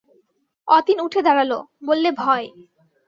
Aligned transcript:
অতীন 0.67 0.97
উঠে 1.05 1.21
দাঁড়াল, 1.23 1.51
বললে 1.87 2.09
ভয়! 2.21 2.47